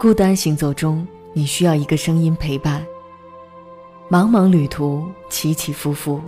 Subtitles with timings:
[0.00, 2.82] 孤单行走中，你需要一个声音陪伴。
[4.08, 6.18] 茫茫旅途，起起伏伏，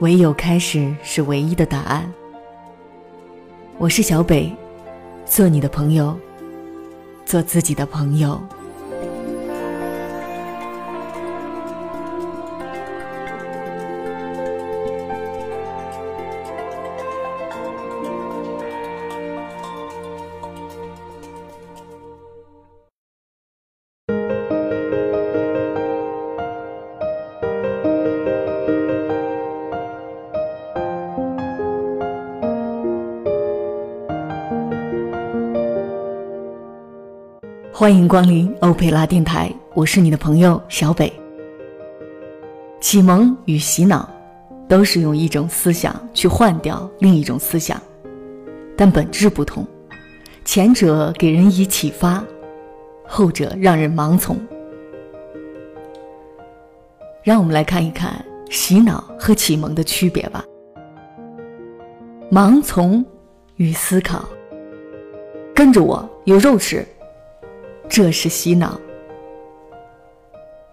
[0.00, 2.12] 唯有开始是唯一的答案。
[3.78, 4.54] 我是小北，
[5.24, 6.14] 做你的朋友，
[7.24, 8.38] 做自己的朋友。
[37.78, 41.12] 欢迎光临欧佩拉电台，我是你的朋友小北。
[42.80, 44.10] 启蒙与洗脑，
[44.68, 47.80] 都是用一种思想去换掉另一种思想，
[48.76, 49.64] 但本质不同。
[50.44, 52.20] 前者给人以启发，
[53.06, 54.36] 后者让人盲从。
[57.22, 58.12] 让我们来看一看
[58.50, 60.44] 洗脑和启蒙的区别吧。
[62.28, 63.06] 盲从
[63.54, 64.28] 与思考，
[65.54, 66.84] 跟着我，有肉吃。
[67.88, 68.78] 这是洗脑。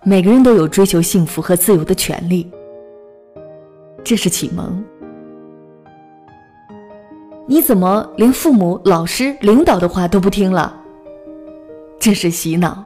[0.03, 2.49] 每个人都有追求幸福和自由的权利。
[4.03, 4.83] 这是启蒙。
[7.47, 10.75] 你怎么连父母、老师、领导的话都不听了？
[11.99, 12.83] 这是洗脑。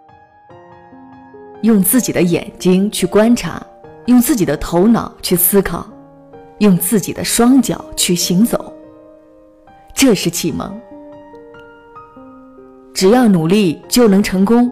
[1.61, 3.61] 用自己的眼睛去观察，
[4.05, 5.85] 用自己的头脑去思考，
[6.59, 8.73] 用自己的双脚去行走。
[9.94, 10.80] 这是启蒙。
[13.00, 14.69] 只要努力就能成功，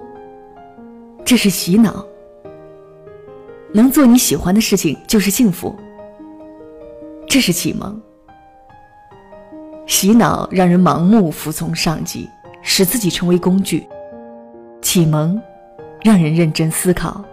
[1.24, 2.06] 这是洗脑。
[3.72, 5.74] 能做你喜欢的事情就是幸福，
[7.30, 7.98] 这是启蒙。
[9.86, 12.30] 洗脑让人盲目服从上级，
[12.62, 13.80] 使自己成为工具；
[14.82, 15.42] 启蒙
[16.04, 17.24] 让人认真思考，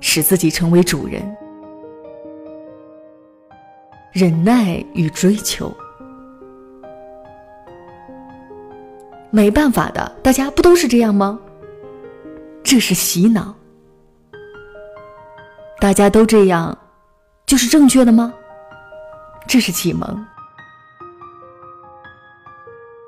[0.00, 1.20] 使自己成为主人。
[4.12, 5.70] 忍耐与追求。
[9.30, 11.38] 没办法的，大家不都是这样吗？
[12.62, 13.54] 这是洗脑。
[15.78, 16.76] 大家都这样，
[17.44, 18.32] 就是正确的吗？
[19.46, 20.26] 这是启蒙。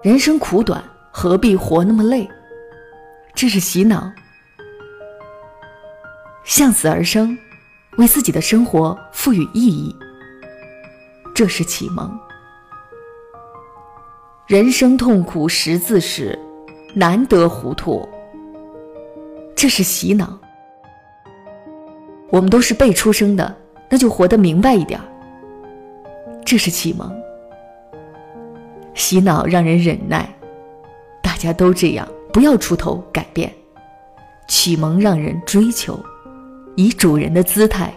[0.02, 2.28] 人生苦短，何必活那么累？
[3.34, 4.12] 这是洗脑。
[6.44, 7.36] 向死而生，
[7.96, 9.94] 为自己的生活赋予意义。
[11.34, 12.18] 这是启蒙。
[14.48, 16.38] 人生痛苦识字时，
[16.94, 18.08] 难得糊涂。
[19.54, 20.38] 这是洗脑。
[22.30, 23.54] 我们都是被出生的，
[23.90, 24.98] 那就活得明白一点。
[26.46, 27.14] 这是启蒙。
[28.94, 30.26] 洗脑让人忍耐，
[31.22, 33.52] 大家都这样，不要出头改变。
[34.46, 36.00] 启蒙让人追求，
[36.74, 37.92] 以主人的姿态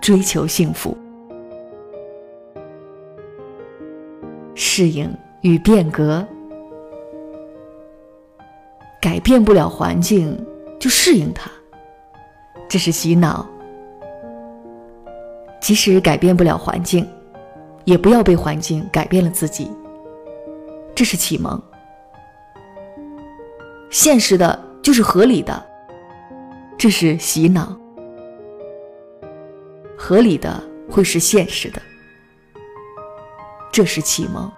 [0.00, 0.98] 追求幸福。
[4.56, 5.08] 适应。
[5.42, 6.26] 与变革，
[9.00, 10.36] 改变不了环境，
[10.78, 11.50] 就适应它，
[12.68, 13.46] 这是洗脑。
[15.60, 17.06] 即使改变不了环境，
[17.84, 19.70] 也不要被环境改变了自己，
[20.94, 21.60] 这是启蒙。
[23.90, 25.64] 现实的就是合理的，
[26.76, 27.78] 这是洗脑。
[29.96, 31.82] 合理的会是现实的，
[33.70, 34.50] 这是启蒙。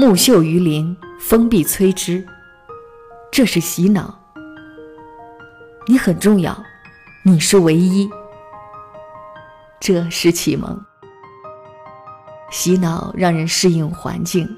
[0.00, 2.24] 木秀于林，风必摧之。
[3.32, 4.16] 这是洗脑。
[5.88, 6.56] 你很重要，
[7.24, 8.08] 你是唯一。
[9.80, 10.80] 这是启蒙。
[12.52, 14.48] 洗脑让人适应环境，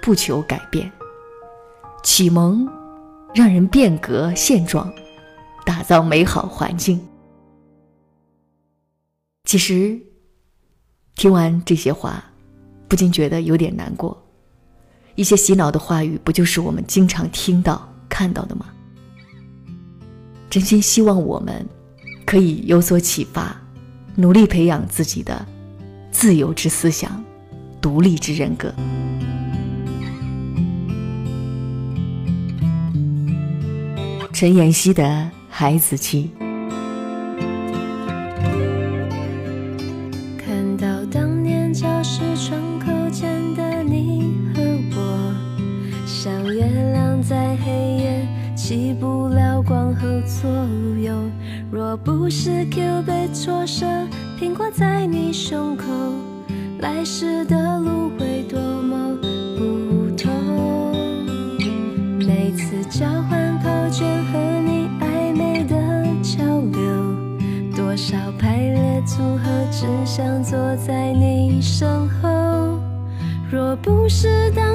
[0.00, 0.90] 不求改变；
[2.02, 2.66] 启蒙
[3.34, 4.90] 让人变革现状，
[5.66, 7.06] 打造美好环境。
[9.44, 10.00] 其实，
[11.16, 12.24] 听完这些话，
[12.88, 14.25] 不禁觉得有点难过。
[15.16, 18.66] 一些洗脑的话语，不就是我们经常听到、看到的吗？
[20.48, 21.66] 真心希望我们
[22.24, 23.56] 可以有所启发，
[24.14, 25.44] 努力培养自己的
[26.10, 27.24] 自由之思想、
[27.80, 28.72] 独立之人格。
[34.32, 35.02] 陈妍希的
[35.48, 36.30] 《孩子气》。
[49.86, 50.50] 往后左
[51.00, 51.14] 右。
[51.70, 53.86] 若不是 Q 被挫折，
[54.40, 55.84] 苹果在你胸口，
[56.80, 59.16] 来时的路会多么
[59.56, 60.32] 不同。
[62.18, 65.76] 每次交换考卷和你暧昧的
[66.20, 66.42] 交
[66.72, 72.80] 流，多少排列组合只想坐在你身后。
[73.52, 74.65] 若不是当。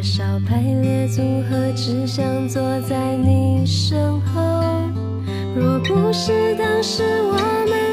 [0.00, 4.40] 多少排列组合，只想坐在你身后。
[5.54, 7.34] 若不是当时我
[7.68, 7.89] 们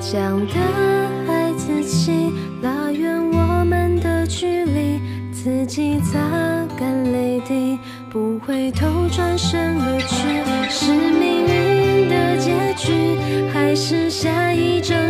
[0.00, 0.54] 强的
[1.26, 5.00] 孩子气，拉远我们的距离，
[5.32, 6.18] 自己擦
[6.78, 7.78] 干泪滴，
[8.08, 10.38] 不回头，转身而去。
[10.70, 13.18] 是命运的结局，
[13.52, 15.07] 还是下一站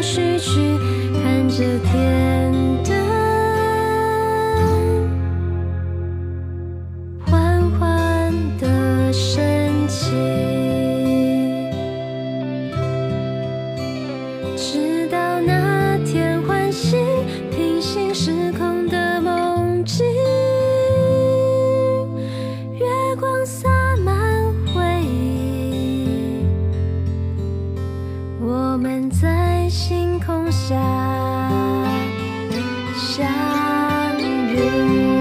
[14.60, 16.98] 直到那天唤醒
[17.48, 20.04] 平行时空的梦境，
[22.74, 22.84] 月
[23.20, 23.68] 光洒
[24.04, 26.44] 满回忆，
[28.40, 30.74] 我们在星空下
[32.96, 33.24] 相
[34.18, 35.17] 遇。